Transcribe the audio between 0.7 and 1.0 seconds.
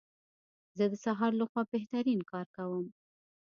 زه د